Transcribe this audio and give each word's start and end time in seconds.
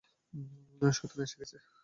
শয়তান 0.91 1.19
এসে 1.25 1.35
গেছে। 1.41 1.57